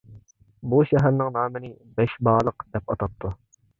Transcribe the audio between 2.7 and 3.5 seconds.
دەپ ئاتاپتۇ.